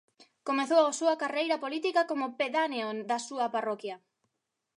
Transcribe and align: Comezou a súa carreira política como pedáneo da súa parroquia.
Comezou 0.47 0.83
a 0.87 0.95
súa 0.99 1.15
carreira 1.21 1.61
política 1.63 2.01
como 2.09 2.33
pedáneo 2.39 2.87
da 3.09 3.19
súa 3.27 3.45
parroquia. 3.55 3.95